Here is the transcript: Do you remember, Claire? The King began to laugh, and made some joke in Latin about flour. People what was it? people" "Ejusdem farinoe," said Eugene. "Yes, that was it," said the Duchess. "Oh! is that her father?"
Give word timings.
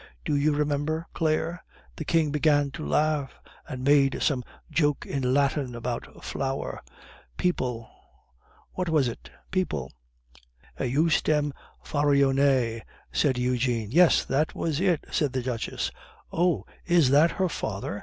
Do 0.25 0.35
you 0.35 0.55
remember, 0.55 1.05
Claire? 1.13 1.63
The 1.95 2.05
King 2.05 2.31
began 2.31 2.71
to 2.71 2.83
laugh, 2.87 3.33
and 3.69 3.83
made 3.83 4.17
some 4.23 4.43
joke 4.71 5.05
in 5.05 5.31
Latin 5.35 5.75
about 5.75 6.23
flour. 6.25 6.81
People 7.37 7.87
what 8.73 8.89
was 8.89 9.07
it? 9.07 9.29
people" 9.51 9.91
"Ejusdem 10.79 11.51
farinoe," 11.85 12.81
said 13.11 13.37
Eugene. 13.37 13.91
"Yes, 13.91 14.25
that 14.25 14.55
was 14.55 14.79
it," 14.81 15.05
said 15.11 15.33
the 15.33 15.43
Duchess. 15.43 15.91
"Oh! 16.31 16.65
is 16.87 17.11
that 17.11 17.33
her 17.33 17.47
father?" 17.47 17.99